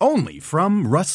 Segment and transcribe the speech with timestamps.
[0.00, 1.14] Only from Rust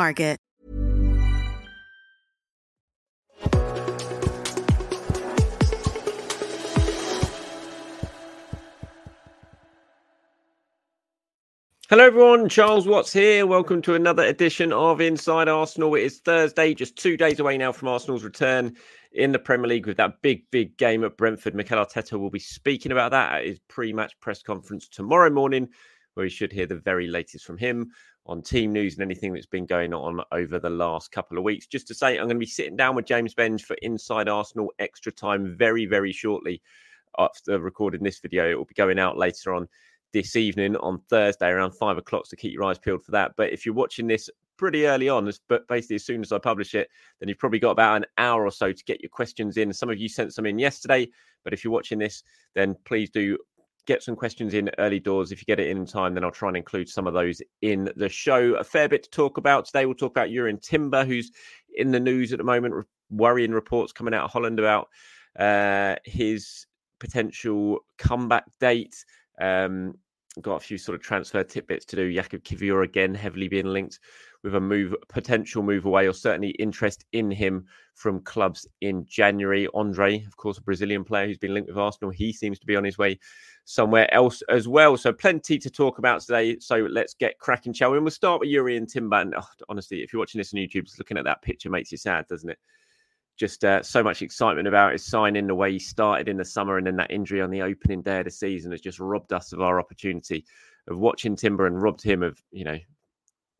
[0.00, 0.40] market.
[11.90, 12.48] Hello, everyone.
[12.48, 13.46] Charles Watts here.
[13.46, 15.94] Welcome to another edition of Inside Arsenal.
[15.96, 18.74] It is Thursday, just two days away now from Arsenal's return
[19.12, 21.54] in the Premier League with that big, big game at Brentford.
[21.54, 25.68] Mikel Arteta will be speaking about that at his pre match press conference tomorrow morning,
[26.14, 27.90] where you should hear the very latest from him
[28.30, 31.66] on team news and anything that's been going on over the last couple of weeks.
[31.66, 34.72] Just to say, I'm going to be sitting down with James Benge for Inside Arsenal
[34.78, 36.62] extra time very, very shortly
[37.18, 38.48] after recording this video.
[38.48, 39.68] It will be going out later on
[40.12, 42.26] this evening on Thursday around five o'clock.
[42.26, 43.32] So keep your eyes peeled for that.
[43.36, 46.76] But if you're watching this pretty early on, but basically as soon as I publish
[46.76, 46.88] it,
[47.18, 49.72] then you've probably got about an hour or so to get your questions in.
[49.72, 51.08] Some of you sent some in yesterday,
[51.42, 52.22] but if you're watching this,
[52.54, 53.38] then please do
[53.90, 55.32] get some questions in early doors.
[55.32, 57.90] If you get it in, time, then I'll try and include some of those in
[57.96, 58.54] the show.
[58.54, 59.84] A fair bit to talk about today.
[59.84, 61.32] We'll talk about Jurrien Timber, who's
[61.74, 64.88] in the news at the moment, worrying reports coming out of Holland about
[65.36, 66.66] uh, his
[67.00, 69.04] potential comeback date.
[69.40, 69.94] Um,
[70.40, 72.12] got a few sort of transfer tidbits to do.
[72.12, 73.98] Jakub Kiwior again heavily being linked
[74.42, 79.68] with a move, potential move away, or certainly interest in him from clubs in January.
[79.74, 82.10] Andre, of course, a Brazilian player who's been linked with Arsenal.
[82.10, 83.18] He seems to be on his way
[83.64, 84.96] somewhere else as well.
[84.96, 86.58] So plenty to talk about today.
[86.60, 87.98] So let's get cracking, shall we?
[87.98, 89.18] And we'll start with Jurrien Timber.
[89.18, 91.92] And oh, honestly, if you're watching this on YouTube, just looking at that picture makes
[91.92, 92.58] you sad, doesn't it?
[93.40, 96.76] Just uh, so much excitement about his signing, the way he started in the summer,
[96.76, 99.54] and then that injury on the opening day of the season has just robbed us
[99.54, 100.44] of our opportunity
[100.88, 102.78] of watching Timber and robbed him of, you know,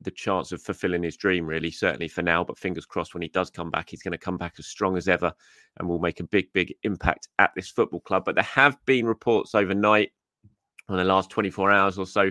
[0.02, 2.44] the chance of fulfilling his dream, really, certainly for now.
[2.44, 4.98] But fingers crossed, when he does come back, he's going to come back as strong
[4.98, 5.32] as ever
[5.78, 8.26] and will make a big, big impact at this football club.
[8.26, 10.10] But there have been reports overnight,
[10.90, 12.30] on the last 24 hours or so,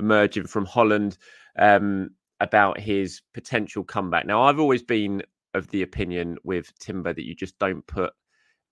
[0.00, 1.18] emerging from Holland
[1.58, 4.24] um, about his potential comeback.
[4.24, 5.22] Now, I've always been
[5.54, 8.12] of the opinion with Timber that you just don't put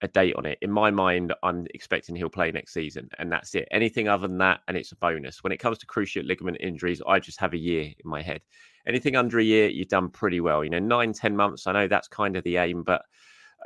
[0.02, 0.58] a date on it.
[0.60, 3.66] In my mind, I'm expecting he'll play next season, and that's it.
[3.70, 5.42] Anything other than that, and it's a bonus.
[5.42, 8.42] When it comes to cruciate ligament injuries, I just have a year in my head.
[8.86, 10.62] Anything under a year, you've done pretty well.
[10.62, 11.66] You know, nine, ten months.
[11.66, 13.02] I know that's kind of the aim, but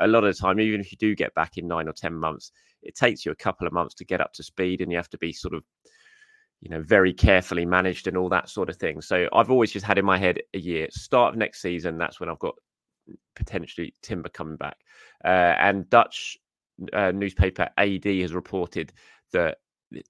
[0.00, 2.14] a lot of the time, even if you do get back in nine or ten
[2.14, 4.96] months, it takes you a couple of months to get up to speed, and you
[4.96, 5.64] have to be sort of
[6.60, 9.00] you know, very carefully managed and all that sort of thing.
[9.00, 10.88] So I've always just had in my head a year.
[10.90, 12.54] Start of next season, that's when I've got
[13.34, 14.76] potentially Timber coming back.
[15.24, 16.38] Uh, and Dutch
[16.92, 18.92] uh, newspaper AD has reported
[19.32, 19.58] that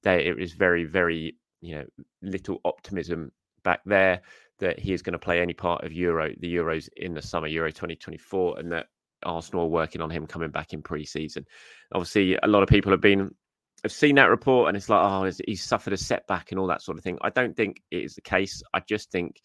[0.02, 1.84] there is very, very, you know,
[2.22, 4.22] little optimism back there
[4.58, 7.46] that he is going to play any part of Euro, the Euros in the summer,
[7.46, 8.86] Euro 2024, and that
[9.22, 11.46] Arsenal are working on him coming back in pre-season.
[11.92, 13.34] Obviously, a lot of people have been
[13.82, 16.82] have seen that report, and it's like, oh, he's suffered a setback and all that
[16.82, 17.18] sort of thing.
[17.22, 18.62] I don't think it is the case.
[18.74, 19.40] I just think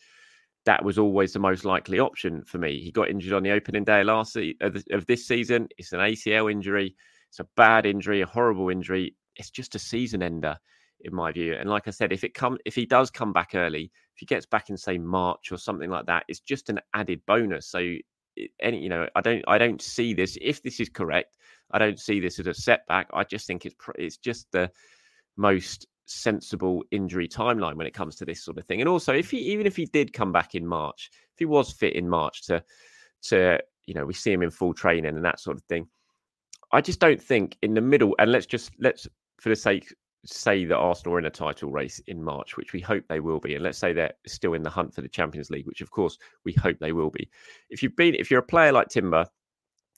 [0.66, 2.82] that was always the most likely option for me.
[2.82, 5.70] He got injured on the opening day last se- of, this season.
[5.78, 6.96] It's an ACL injury.
[7.30, 9.16] It's a bad injury, a horrible injury.
[9.36, 10.58] It's just a season ender,
[11.02, 11.56] in my view.
[11.56, 14.26] And like I said, if it come, if he does come back early, if he
[14.26, 17.68] gets back in say March or something like that, it's just an added bonus.
[17.68, 17.80] So,
[18.60, 20.38] any you know, I don't, I don't see this.
[20.42, 21.38] If this is correct,
[21.72, 23.10] I don't see this as a setback.
[23.14, 24.72] I just think it's, it's just the
[25.38, 28.80] most sensible injury timeline when it comes to this sort of thing.
[28.80, 31.72] And also, if he even if he did come back in March, if he was
[31.72, 32.64] fit in March to
[33.24, 35.88] to you know we see him in full training and that sort of thing,
[36.72, 38.16] I just don't think in the middle.
[38.20, 39.08] And let's just let's
[39.40, 39.94] for the sake
[40.26, 43.40] say that Arsenal are in a title race in March, which we hope they will
[43.40, 45.92] be, and let's say they're still in the hunt for the Champions League, which of
[45.92, 47.30] course we hope they will be.
[47.70, 49.26] If you've been, if you're a player like Timber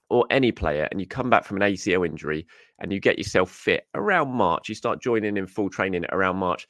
[0.10, 2.48] or any player, and you come back from an ACL injury
[2.80, 6.68] and you get yourself fit around March, you start joining in full training around March.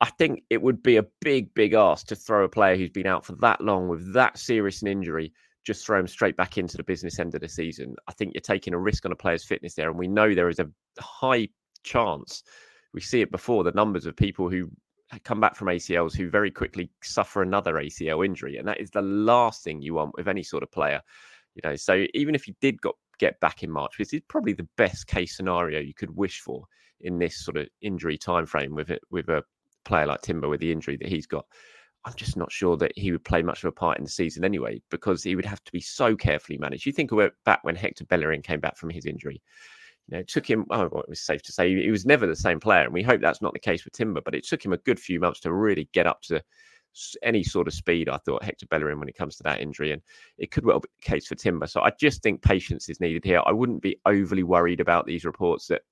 [0.00, 3.06] I think it would be a big, big ask to throw a player who's been
[3.06, 5.32] out for that long with that serious an injury,
[5.64, 7.96] just throw him straight back into the business end of the season.
[8.06, 9.90] I think you're taking a risk on a player's fitness there.
[9.90, 10.70] And we know there is a
[11.00, 11.48] high
[11.82, 12.42] chance
[12.92, 14.70] we see it before the numbers of people who
[15.24, 19.02] come back from ACLs who very quickly suffer another ACL injury, and that is the
[19.02, 21.00] last thing you want with any sort of player.
[21.54, 24.52] You know, so even if you did got, get back in March, which is probably
[24.52, 26.64] the best case scenario you could wish for
[27.00, 29.42] in this sort of injury time frame with it with a
[29.84, 31.44] player like Timber with the injury that he's got.
[32.04, 34.44] I'm just not sure that he would play much of a part in the season
[34.44, 36.86] anyway, because he would have to be so carefully managed.
[36.86, 39.42] You think about back when Hector Bellerin came back from his injury,
[40.06, 42.26] you know, it took him, oh, well, it was safe to say he was never
[42.26, 42.84] the same player.
[42.84, 44.98] And we hope that's not the case with Timber, but it took him a good
[44.98, 46.42] few months to really get up to
[47.22, 49.92] any sort of speed, I thought, Hector Bellerin when it comes to that injury.
[49.92, 50.02] And
[50.38, 51.66] it could well be the case for Timber.
[51.66, 53.42] So I just think patience is needed here.
[53.44, 55.82] I wouldn't be overly worried about these reports that,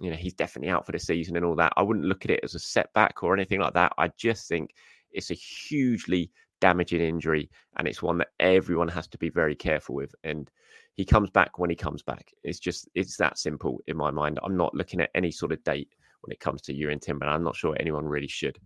[0.00, 1.72] you know, he's definitely out for the season and all that.
[1.76, 3.92] I wouldn't look at it as a setback or anything like that.
[3.98, 4.70] I just think
[5.10, 6.30] it's a hugely
[6.60, 10.14] damaging injury and it's one that everyone has to be very careful with.
[10.24, 10.50] And
[10.94, 12.32] he comes back when he comes back.
[12.44, 14.38] It's just it's that simple in my mind.
[14.42, 15.88] I'm not looking at any sort of date
[16.20, 17.26] when it comes to Jurrien Timber.
[17.26, 18.58] I'm not sure anyone really should.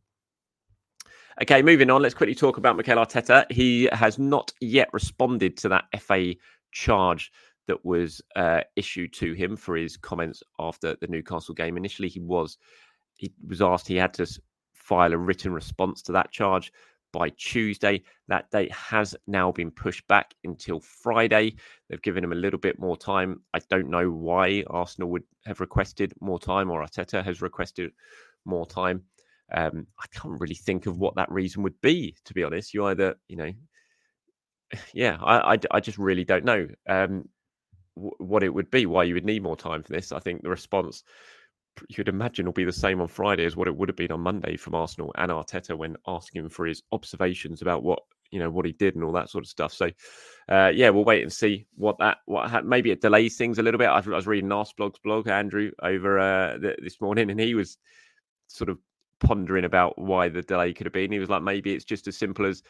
[1.42, 2.00] Okay, moving on.
[2.00, 3.44] Let's quickly talk about Mikel Arteta.
[3.52, 6.34] He has not yet responded to that FA
[6.72, 7.30] charge
[7.66, 11.76] that was uh, issued to him for his comments after the Newcastle game.
[11.76, 12.56] Initially, he was
[13.16, 14.26] he was asked he had to
[14.72, 16.72] file a written response to that charge
[17.12, 18.02] by Tuesday.
[18.28, 21.56] That date has now been pushed back until Friday.
[21.90, 23.42] They've given him a little bit more time.
[23.52, 27.92] I don't know why Arsenal would have requested more time or Arteta has requested
[28.46, 29.02] more time.
[29.52, 32.74] Um, I can't really think of what that reason would be, to be honest.
[32.74, 33.52] You either, you know,
[34.92, 37.28] yeah, I, I, I just really don't know um,
[37.96, 40.12] w- what it would be, why you would need more time for this.
[40.12, 41.02] I think the response
[41.88, 44.20] you'd imagine will be the same on Friday as what it would have been on
[44.20, 48.00] Monday from Arsenal and Arteta when asking for his observations about what
[48.32, 49.72] you know what he did and all that sort of stuff.
[49.72, 49.90] So,
[50.48, 53.62] uh, yeah, we'll wait and see what that what ha- maybe it delays things a
[53.62, 53.88] little bit.
[53.88, 57.78] I, I was reading Arseblog's blog, Andrew, over uh, the, this morning, and he was
[58.48, 58.78] sort of
[59.20, 61.12] pondering about why the delay could have been.
[61.12, 62.62] He was like, maybe it's just as simple as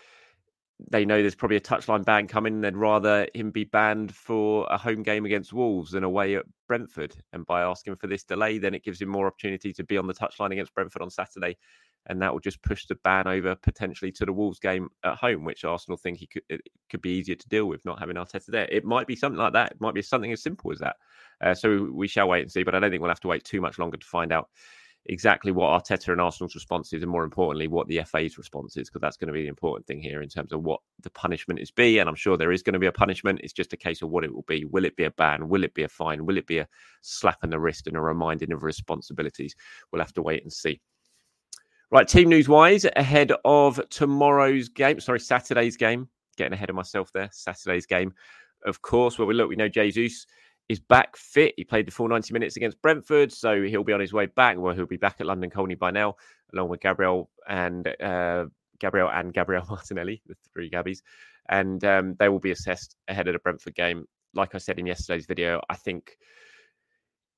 [0.91, 4.67] they know there's probably a touchline ban coming and they'd rather him be banned for
[4.71, 7.15] a home game against Wolves than away at Brentford.
[7.33, 10.07] And by asking for this delay, then it gives him more opportunity to be on
[10.07, 11.57] the touchline against Brentford on Saturday.
[12.09, 15.45] And that will just push the ban over potentially to the Wolves game at home,
[15.45, 18.47] which Arsenal think he could it could be easier to deal with not having Arteta
[18.47, 18.69] there.
[18.71, 19.73] It might be something like that.
[19.73, 20.97] It might be something as simple as that.
[21.41, 22.63] Uh, so we shall wait and see.
[22.63, 24.51] But I don't think we'll have to wait too much longer to find out
[25.09, 28.89] exactly what Arteta and Arsenal's response is, and more importantly, what the FA's response is,
[28.89, 31.61] because that's going to be the important thing here in terms of what the punishment
[31.61, 31.99] is be.
[31.99, 33.41] And I'm sure there is going to be a punishment.
[33.43, 34.65] It's just a case of what it will be.
[34.65, 35.49] Will it be a ban?
[35.49, 36.27] Will it be a fine?
[36.27, 36.69] Will it be a
[37.03, 39.55] slap in the wrist and a reminding of responsibilities?
[39.91, 40.81] We'll have to wait and see.
[41.91, 47.13] Right, team news wise, ahead of tomorrow's game, sorry, Saturday's game, getting ahead of myself
[47.13, 48.13] there, Saturday's game,
[48.65, 50.27] of course, where we look, we know Jesus
[50.69, 51.55] is back fit.
[51.57, 54.59] He played the full 90 minutes against Brentford, so he'll be on his way back.
[54.59, 56.17] Well, he'll be back at London Colney by now,
[56.53, 58.47] along with Gabriel and uh,
[58.81, 61.03] Gabriel and Gabriel Martinelli, the three Gabbies,
[61.49, 64.07] and um, they will be assessed ahead of the Brentford game.
[64.35, 66.17] Like I said in yesterday's video, I think.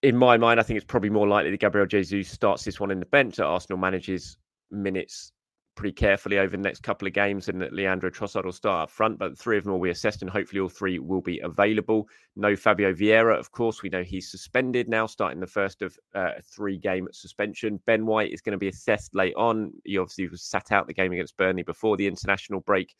[0.00, 2.92] In my mind, I think it's probably more likely that Gabriel Jesus starts this one
[2.92, 3.36] in the bench.
[3.36, 4.36] That Arsenal manages
[4.70, 5.32] minutes
[5.78, 8.90] pretty carefully over the next couple of games, and that Leandro Trossard will start up
[8.90, 9.16] front.
[9.16, 12.08] But three of them will be assessed, and hopefully all three will be available.
[12.34, 13.80] No Fabio Vieira, of course.
[13.80, 17.80] We know he's suspended now, starting the first of uh, three-game suspension.
[17.86, 19.72] Ben White is going to be assessed late on.
[19.84, 22.96] He obviously was sat out the game against Burnley before the international break.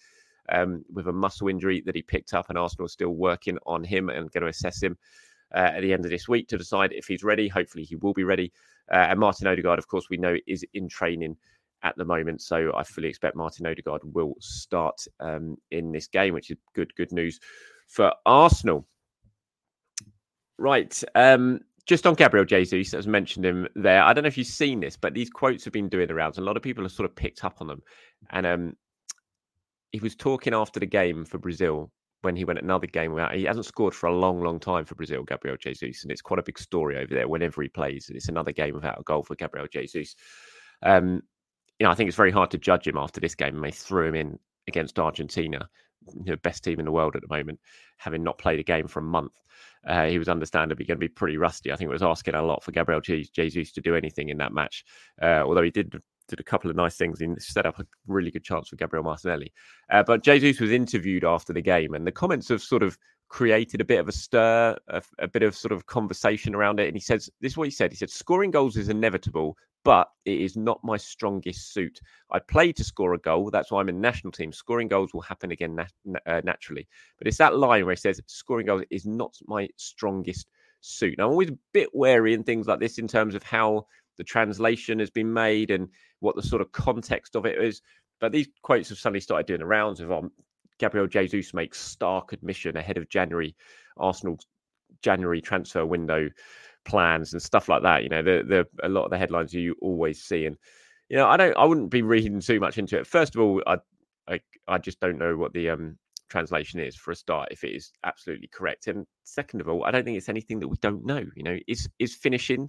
[0.51, 3.85] Um, with a muscle injury that he picked up, and Arsenal is still working on
[3.85, 4.97] him and going to assess him
[5.55, 7.49] uh, at the end of this week to decide if he's ready.
[7.49, 8.51] Hopefully, he will be ready.
[8.91, 11.37] Uh, and Martin Odegaard, of course, we know is in training
[11.83, 12.43] at the moment.
[12.43, 16.95] So I fully expect Martin Odegaard will start um, in this game, which is good
[16.97, 17.39] good news
[17.87, 18.87] for Arsenal.
[20.59, 21.03] Right.
[21.15, 24.81] Um, just on Gabriel Jesus, as mentioned him there, I don't know if you've seen
[24.81, 27.09] this, but these quotes have been doing the rounds, a lot of people have sort
[27.09, 27.83] of picked up on them.
[28.31, 28.77] And um,
[29.93, 31.91] he was talking after the game for Brazil
[32.23, 33.35] when he went another game without.
[33.35, 36.41] He hasn't scored for a long, long time for Brazil, Gabriel Jesus, and it's quite
[36.41, 38.09] a big story over there whenever he plays.
[38.09, 40.15] And it's another game without a goal for Gabriel Jesus.
[40.83, 41.23] Um,
[41.79, 43.71] you know, I think it's very hard to judge him after this game, and they
[43.71, 45.69] threw him in against Argentina,
[46.15, 47.61] know, best team in the world at the moment,
[47.97, 49.33] having not played a game for a month.
[49.87, 51.73] Uh, he was understandably going to be pretty rusty.
[51.73, 54.53] I think it was asking a lot for Gabriel Jesus to do anything in that
[54.53, 54.85] match,
[55.23, 55.95] uh, although he did
[56.29, 59.03] did a couple of nice things and set up a really good chance for Gabriel
[59.03, 59.51] Martinelli.
[59.91, 63.81] Uh, but Jesus was interviewed after the game, and the comments have sort of created
[63.81, 66.87] a bit of a stir, a, a, bit of sort of conversation around it.
[66.87, 67.93] And he says, This is what he said.
[67.93, 69.57] He said, Scoring goals is inevitable,
[69.89, 71.99] but it is not my strongest suit.
[72.31, 73.51] I play to score a goal.
[73.51, 74.53] That's why I'm in national team.
[74.53, 76.87] Scoring goals will happen again nat- uh, naturally.
[77.17, 80.51] But it's that line where he says, Scoring goals is not my strongest
[80.83, 81.17] suit.
[81.17, 83.87] Now, I'm always a bit wary in things like this in terms of how
[84.19, 85.89] the translation has been made and
[86.21, 87.81] what the sort of context of it is.
[88.21, 90.31] But these quotes have suddenly started doing the rounds of um,
[90.79, 93.57] Gabriel Jesus makes stark admission ahead of January
[93.97, 94.47] Arsenal's
[95.01, 96.29] January transfer window
[96.89, 98.03] plans and stuff like that.
[98.03, 100.57] You know, the the a lot of the headlines you always see, and
[101.09, 103.07] you know, I don't, I wouldn't be reading too much into it.
[103.07, 103.77] First of all, I
[104.29, 107.75] I, I just don't know what the um translation is for a start if it
[107.75, 111.05] is absolutely correct and second of all i don't think it's anything that we don't
[111.07, 112.69] know you know is is finishing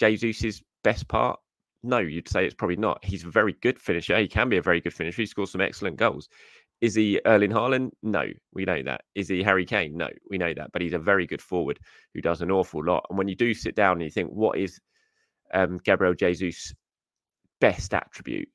[0.00, 1.38] jesus's best part
[1.84, 4.62] no you'd say it's probably not he's a very good finisher he can be a
[4.62, 6.28] very good finisher he scores some excellent goals
[6.80, 7.90] is he Erling Haaland?
[8.02, 9.02] No, we know that.
[9.14, 9.96] Is he Harry Kane?
[9.96, 10.70] No, we know that.
[10.72, 11.78] But he's a very good forward
[12.14, 13.04] who does an awful lot.
[13.08, 14.80] And when you do sit down and you think, what is
[15.52, 16.72] um, Gabriel Jesus'
[17.60, 18.48] best attribute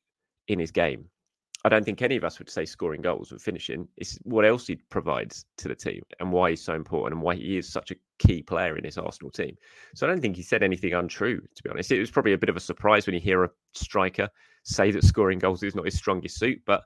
[0.47, 1.05] in his game?
[1.65, 3.87] I don't think any of us would say scoring goals and finishing.
[3.95, 7.35] It's what else he provides to the team and why he's so important and why
[7.35, 9.55] he is such a key player in this Arsenal team.
[9.95, 11.91] So I don't think he said anything untrue, to be honest.
[11.91, 14.27] It was probably a bit of a surprise when you hear a striker
[14.63, 16.83] say that scoring goals is not his strongest suit, but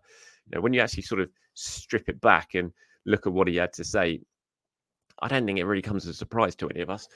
[0.55, 2.71] know, when you actually sort of strip it back and
[3.05, 4.21] look at what he had to say,
[5.21, 7.07] I don't think it really comes as a surprise to any of us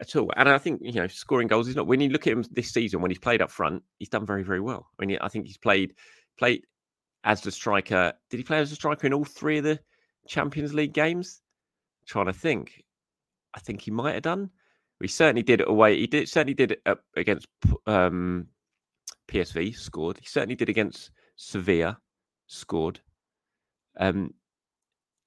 [0.00, 0.32] at all.
[0.36, 1.86] And I think you know, scoring goals is not.
[1.86, 4.42] When you look at him this season, when he's played up front, he's done very,
[4.42, 4.86] very well.
[5.00, 5.94] I mean, I think he's played
[6.38, 6.64] played
[7.24, 8.12] as the striker.
[8.30, 9.80] Did he play as a striker in all three of the
[10.26, 11.40] Champions League games?
[12.02, 12.84] I'm trying to think.
[13.54, 14.50] I think he might have done.
[15.00, 15.96] He certainly did it away.
[15.96, 17.46] He did certainly did it against
[17.86, 18.48] um,
[19.28, 19.76] PSV.
[19.76, 20.18] Scored.
[20.18, 21.98] He certainly did against Sevilla
[22.48, 23.00] scored.
[23.98, 24.34] Um,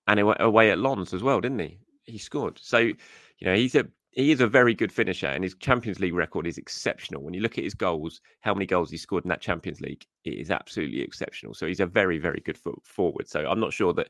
[0.07, 1.79] and away at Lens as well, didn't he?
[2.03, 2.59] He scored.
[2.61, 2.95] So, you
[3.41, 6.57] know, he's a he is a very good finisher, and his Champions League record is
[6.57, 7.23] exceptional.
[7.23, 10.05] When you look at his goals, how many goals he scored in that Champions League,
[10.25, 11.53] it is absolutely exceptional.
[11.53, 13.29] So he's a very, very good forward.
[13.29, 14.09] So I'm not sure that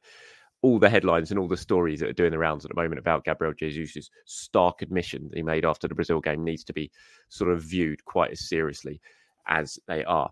[0.64, 3.00] all the headlines and all the stories that are doing the rounds at the moment
[3.00, 6.92] about Gabriel Jesus' stark admission that he made after the Brazil game needs to be
[7.30, 9.00] sort of viewed quite as seriously
[9.48, 10.32] as they are.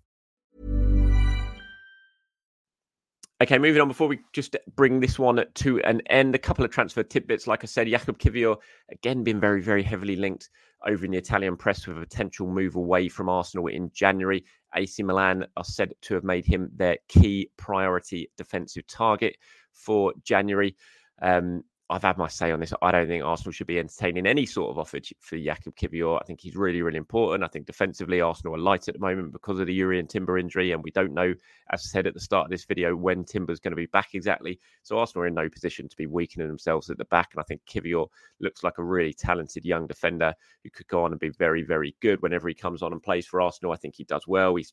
[3.41, 3.87] Okay, moving on.
[3.87, 7.47] Before we just bring this one to an end, a couple of transfer tidbits.
[7.47, 8.55] Like I said, Jakub Kiwior
[8.91, 10.51] again been very, very heavily linked
[10.85, 14.45] over in the Italian press with a potential move away from Arsenal in January.
[14.75, 19.35] AC Milan are said to have made him their key priority defensive target
[19.73, 20.75] for January.
[21.19, 22.73] Um, I've had my say on this.
[22.81, 26.17] I don't think Arsenal should be entertaining any sort of offer for Jakub Kiwior.
[26.21, 27.43] I think he's really, really important.
[27.43, 30.71] I think defensively, Arsenal are light at the moment because of the Jurrien Timber injury,
[30.71, 31.33] and we don't know,
[31.69, 34.15] as I said at the start of this video, when Timber's going to be back
[34.15, 34.57] exactly.
[34.83, 37.43] So Arsenal are in no position to be weakening themselves at the back, and I
[37.43, 38.07] think Kiwior
[38.39, 40.33] looks like a really talented young defender
[40.63, 43.27] who could go on and be very, very good whenever he comes on and plays
[43.27, 43.73] for Arsenal.
[43.73, 44.55] I think he does well.
[44.55, 44.65] He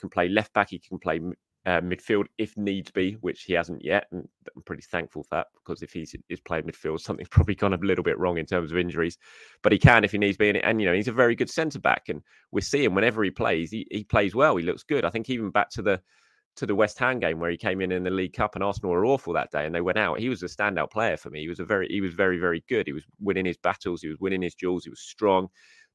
[0.00, 0.68] can play left back.
[0.68, 1.18] He can play
[1.68, 4.06] uh, midfield if needs be, which he hasn't yet.
[4.10, 7.74] And I'm pretty thankful for that because if he's is playing midfield, something's probably gone
[7.74, 9.18] a little bit wrong in terms of injuries.
[9.62, 10.48] But he can if he needs be.
[10.48, 12.08] And, and you know, he's a very good centre back.
[12.08, 12.22] And
[12.52, 14.56] we're seeing whenever he plays, he, he plays well.
[14.56, 15.04] He looks good.
[15.04, 16.00] I think even back to the
[16.56, 18.90] to the West Ham game where he came in in the League Cup and Arsenal
[18.90, 20.18] were awful that day and they went out.
[20.18, 21.42] He was a standout player for me.
[21.42, 22.86] He was a very, he was very, very good.
[22.86, 24.00] He was winning his battles.
[24.00, 24.84] He was winning his duels.
[24.84, 25.48] He was strong,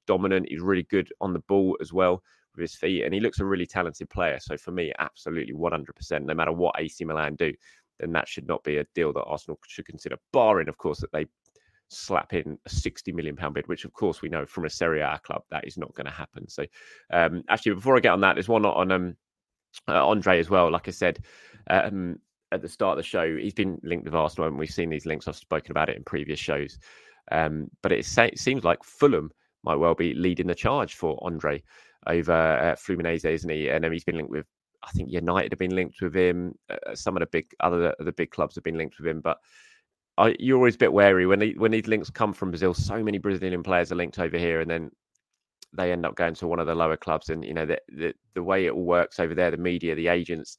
[0.07, 0.47] dominant.
[0.47, 2.21] He's really good on the ball as well
[2.55, 4.39] with his feet, and he looks a really talented player.
[4.39, 6.23] So for me, absolutely 100%.
[6.23, 7.53] No matter what AC Milan do,
[7.99, 10.17] then that should not be a deal that Arsenal should consider.
[10.31, 11.25] Barring, of course, that they
[11.89, 15.01] slap in a 60 million pound bid, which of course we know from a Serie
[15.01, 16.47] A club that is not going to happen.
[16.47, 16.65] So
[17.11, 19.15] um, actually, before I get on that, there's one on um,
[19.87, 20.71] uh, Andre as well.
[20.71, 21.19] Like I said
[21.69, 22.19] um,
[22.51, 25.05] at the start of the show, he's been linked with Arsenal, and we've seen these
[25.05, 25.27] links.
[25.27, 26.77] I've spoken about it in previous shows,
[27.31, 29.31] um, but it, it, seems like Fulham
[29.63, 31.61] might well be leading the charge for Andre
[32.07, 33.69] over uh, Fluminense, isn't he?
[33.69, 34.45] And he's been linked with.
[34.83, 36.55] I think United have been linked with him.
[36.69, 39.37] Uh, some of the big other the big clubs have been linked with him, but
[40.17, 42.73] I, you're always a bit wary when when these links come from Brazil.
[42.73, 44.91] So many Brazilian players are linked over here, and then
[45.75, 47.29] they end up going to one of the lower clubs.
[47.29, 50.09] And you know the the, the way it all works over there, the media, the
[50.09, 50.57] agents,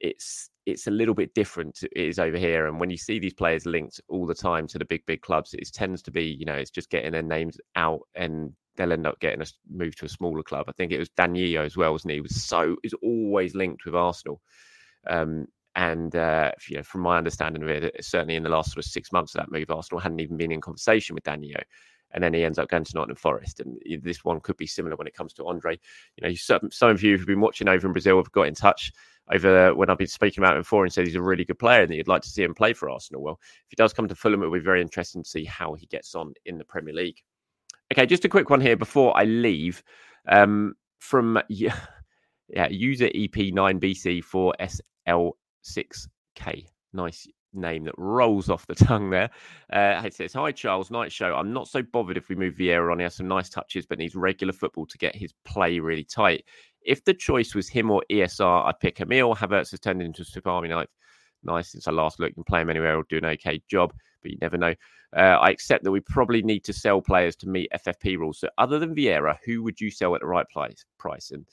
[0.00, 1.82] it's it's a little bit different.
[1.82, 4.78] It is over here, and when you see these players linked all the time to
[4.78, 7.58] the big big clubs, it tends to be you know it's just getting their names
[7.76, 10.66] out, and they'll end up getting a move to a smaller club.
[10.68, 12.16] I think it was Danilo as well, wasn't he?
[12.16, 14.40] he was so is always linked with Arsenal.
[15.06, 18.84] Um, and uh, you know, from my understanding of it, certainly in the last sort
[18.84, 21.60] of six months of that move, Arsenal hadn't even been in conversation with Danilo
[22.12, 23.60] and then he ends up going to Nottingham Forest.
[23.60, 25.78] And this one could be similar when it comes to Andre.
[26.16, 28.54] You know, some, some of you who've been watching over in Brazil have got in
[28.54, 28.92] touch
[29.30, 31.82] over when I've been speaking about him before and said he's a really good player
[31.82, 33.22] and that you'd like to see him play for Arsenal.
[33.22, 35.86] Well, if he does come to Fulham, it'll be very interesting to see how he
[35.86, 37.20] gets on in the Premier League.
[37.92, 39.82] Okay, just a quick one here before I leave.
[40.28, 41.76] Um, from yeah,
[42.48, 46.66] yeah user EP9BC for SL6K.
[46.92, 49.30] Nice name that rolls off the tongue there.
[49.72, 51.34] Uh, it says, Hi, Charles, night show.
[51.34, 52.98] I'm not so bothered if we move Vieira on.
[52.98, 56.44] He has some nice touches, but needs regular football to get his play really tight.
[56.82, 59.34] If the choice was him or ESR, I'd pick Emil.
[59.34, 60.88] Havertz has turned into a Super Army knife.
[61.42, 62.34] Nice since I last looked.
[62.34, 64.74] Can play him anywhere or do an okay job, but you never know.
[65.16, 68.40] Uh, I accept that we probably need to sell players to meet FFP rules.
[68.40, 71.30] So, other than Vieira, who would you sell at the right price?
[71.30, 71.46] And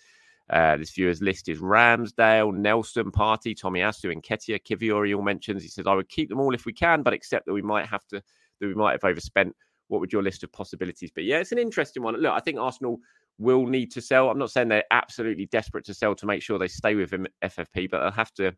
[0.50, 4.62] uh, this viewer's list is Ramsdale, Nelson, Partey, Tommy Tomiyasu, and Nketiah.
[4.64, 5.64] Kiwior all mentions.
[5.64, 7.88] He says, I would keep them all if we can, but accept that we might
[7.88, 8.22] have to,
[8.60, 9.56] that we might have overspent.
[9.88, 11.24] What would your list of possibilities be?
[11.24, 12.16] Yeah, it's an interesting one.
[12.20, 13.00] Look, I think Arsenal
[13.38, 14.30] will need to sell.
[14.30, 17.28] I'm not saying they're absolutely desperate to sell to make sure they stay with him
[17.44, 18.56] FFP, but they'll have to,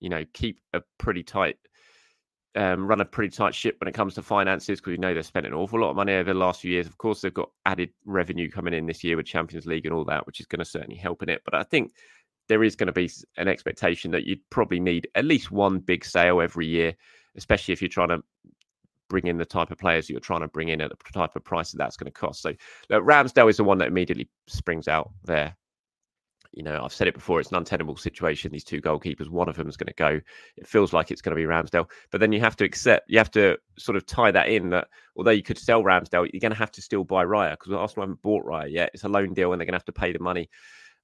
[0.00, 1.56] you know, keep a pretty tight
[2.56, 5.24] um, run a pretty tight ship when it comes to finances because we know they've
[5.24, 6.86] spent an awful lot of money over the last few years.
[6.86, 10.04] Of course, they've got added revenue coming in this year with Champions League and all
[10.06, 11.42] that, which is going to certainly help in it.
[11.44, 11.92] But I think
[12.48, 16.04] there is going to be an expectation that you'd probably need at least one big
[16.04, 16.94] sale every year,
[17.36, 18.20] especially if you're trying to
[19.08, 21.44] bring in the type of players you're trying to bring in at the type of
[21.44, 22.42] price that that's going to cost.
[22.42, 22.54] So
[22.88, 25.56] look, Ramsdale is the one that immediately springs out there
[26.52, 28.50] you know, I've said it before, it's an untenable situation.
[28.50, 30.20] These two goalkeepers, one of them is going to go.
[30.56, 31.88] It feels like it's going to be Ramsdale.
[32.10, 34.88] But then you have to accept, you have to sort of tie that in that
[35.16, 38.06] although you could sell Ramsdale, you're going to have to still buy Raya because Arsenal
[38.06, 38.90] haven't bought Raya yet.
[38.94, 40.50] It's a loan deal and they're going to have to pay the money.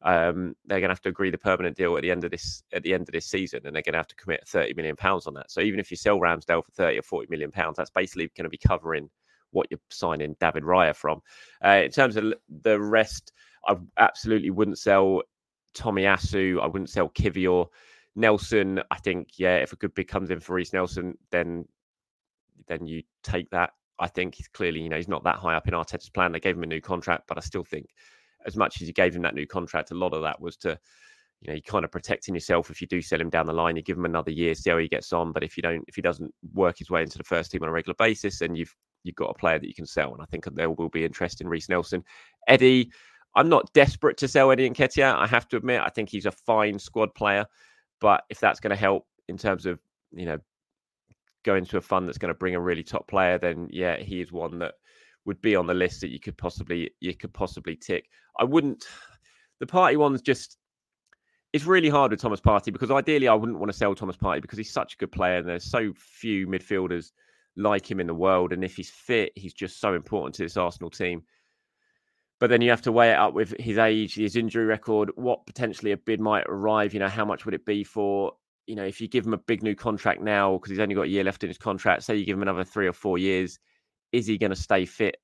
[0.03, 2.63] Um, they're going to have to agree the permanent deal at the end of this
[2.73, 4.95] at the end of this season, and they're going to have to commit 30 million
[4.95, 5.51] pounds on that.
[5.51, 8.45] So even if you sell Ramsdale for 30 or 40 million pounds, that's basically going
[8.45, 9.09] to be covering
[9.53, 11.23] what you're signing David Raya from.
[11.65, 13.33] Uh, in terms of the rest,
[13.67, 15.23] I absolutely wouldn't sell
[15.77, 16.61] Tomiyasu.
[16.61, 17.67] I wouldn't sell Kiwior.
[18.17, 21.67] Nelson, I think, yeah, if a good bid comes in for Reiss Nelson, then
[22.67, 23.71] then you take that.
[23.99, 26.33] I think he's clearly, you know, he's not that high up in Arteta's plan.
[26.33, 27.87] They gave him a new contract, but I still think,
[28.47, 30.79] as much as you gave him that new contract, a lot of that was to,
[31.41, 32.71] you know, you kind of protecting yourself.
[32.71, 34.79] If you do sell him down the line, you give him another year, see how
[34.79, 35.33] he gets on.
[35.33, 37.69] But if you don't, if he doesn't work his way into the first team on
[37.69, 40.13] a regular basis, then you've you've got a player that you can sell.
[40.13, 42.03] And I think there will be interest in Reiss Nelson.
[42.49, 42.91] Eddie,
[43.37, 45.15] I'm not desperate to sell Eddie Nketiah.
[45.15, 47.45] I have to admit, I think he's a fine squad player.
[48.01, 49.79] But if that's going to help in terms of,
[50.13, 50.39] you know,
[51.45, 54.21] going to a fund that's going to bring a really top player, then yeah, he
[54.21, 54.75] is one that
[55.27, 58.09] would be on the list that you could possibly you could possibly tick.
[58.39, 58.85] I wouldn't.
[59.61, 60.59] The Partey one's just
[61.53, 64.43] it's really hard with Thomas Partey because ideally I wouldn't want to sell Thomas Partey
[64.43, 67.13] because he's such a good player and there's so few midfielders
[67.57, 68.53] like him in the world.
[68.53, 71.23] And if he's fit, he's just so important to this Arsenal team.
[72.39, 75.47] But then you have to weigh it up with his age, his injury record, what
[75.47, 76.93] potentially a bid might arrive.
[76.93, 78.33] You know, how much would it be for,
[78.67, 81.03] you know, if you give him a big new contract now because he's only got
[81.03, 83.59] a year left in his contract, say you give him another three or four years,
[84.13, 85.17] is he going to stay fit?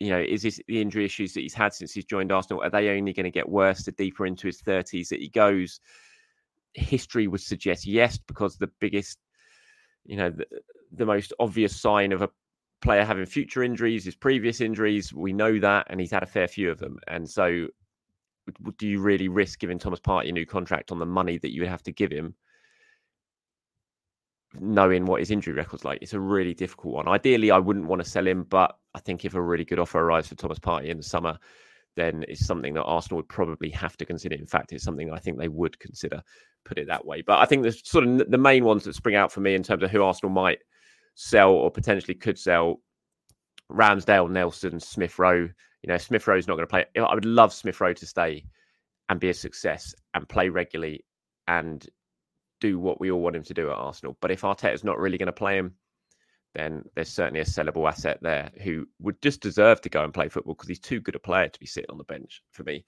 [0.00, 2.62] You know, is this the injury issues that he's had since he's joined Arsenal?
[2.62, 5.80] Are they only going to get worse the deeper into his 30s that he goes?
[6.72, 9.18] History would suggest yes, because the biggest,
[10.04, 10.46] you know, the,
[10.92, 12.30] the most obvious sign of a
[12.82, 15.12] player having future injuries, his previous injuries.
[15.12, 16.98] We know that, and he's had a fair few of them.
[17.08, 17.68] And so,
[18.78, 21.62] do you really risk giving Thomas Partey a new contract on the money that you
[21.62, 22.34] would have to give him?
[24.58, 27.08] Knowing what his injury record's like, it's a really difficult one.
[27.08, 29.98] Ideally, I wouldn't want to sell him, but I think if a really good offer
[30.00, 31.38] arrives for Thomas Partey in the summer,
[31.96, 34.36] then it's something that Arsenal would probably have to consider.
[34.36, 36.22] In fact, it's something I think they would consider,
[36.64, 37.22] put it that way.
[37.22, 39.62] But I think the sort of the main ones that spring out for me in
[39.62, 40.58] terms of who Arsenal might
[41.16, 42.80] sell or potentially could sell
[43.72, 45.48] Ramsdale, Nelson, Smith Rowe.
[45.82, 46.84] You know, Smith Rowe's not going to play.
[46.96, 48.44] I would love Smith Rowe to stay
[49.08, 51.04] and be a success and play regularly
[51.48, 51.86] and
[52.60, 54.16] do what we all want him to do at Arsenal.
[54.20, 55.74] But if Arteta's not really going to play him,
[56.54, 60.28] then there's certainly a sellable asset there who would just deserve to go and play
[60.28, 62.84] football because he's too good a player to be sitting on the bench for me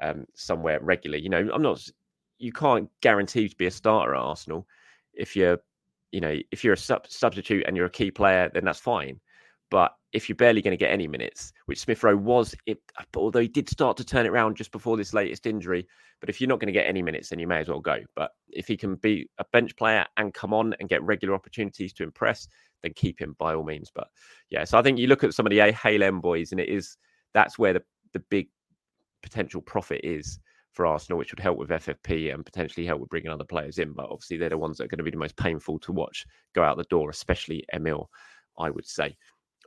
[0.00, 1.22] um, somewhere regularly.
[1.22, 1.86] You know, I'm not.
[2.38, 4.66] You can't guarantee to be a starter at Arsenal
[5.12, 5.58] if you're,
[6.12, 9.20] you know, if you're a sub- substitute and you're a key player, then that's fine.
[9.70, 13.04] But if you're barely going to get any minutes, which Smith Rowe was, it, uh,
[13.16, 15.86] although he did start to turn it around just before this latest injury,
[16.20, 17.98] but if you're not going to get any minutes, then you may as well go.
[18.16, 21.92] But if he can be a bench player and come on and get regular opportunities
[21.94, 22.48] to impress,
[22.82, 23.90] then keep him by all means.
[23.94, 24.08] But
[24.50, 26.60] yeah, so I think you look at some of the A Hale End boys, and
[26.60, 26.96] it is
[27.32, 28.48] that's where the, the big
[29.22, 30.40] potential profit is
[30.80, 33.92] for Arsenal, which would help with FFP and potentially help with bringing other players in.
[33.92, 36.24] But obviously, they're the ones that are going to be the most painful to watch
[36.54, 38.08] go out the door, especially Emil,
[38.58, 39.14] I would say.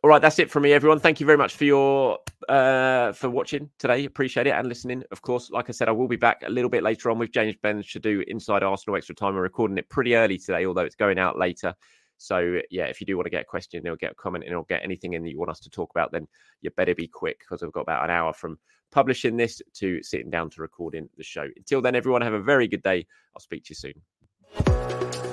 [0.04, 0.99] All right, that's it from me, everyone.
[0.99, 2.17] Thank you very much for your
[2.49, 4.06] uh, for watching today.
[4.06, 5.04] Appreciate it and listening.
[5.12, 7.32] Of course, like I said, I will be back a little bit later on with
[7.32, 9.36] James Benge do Inside Arsenal Extra Time.
[9.36, 11.76] We're recording it pretty early today, although it's going out later.
[12.23, 14.55] So yeah, if you do want to get a question or get a comment and
[14.55, 16.25] or get anything in that you want us to talk about, then
[16.62, 18.57] you better be quick because we've got about an hour from
[18.93, 21.49] publishing this to sitting down to recording the show.
[21.57, 23.05] Until then, everyone have a very good day.
[23.36, 25.32] I'll speak to you soon.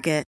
[0.00, 0.29] Target.